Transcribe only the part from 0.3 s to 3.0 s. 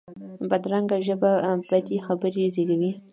بدرنګه ژبه بدې خبرې زېږوي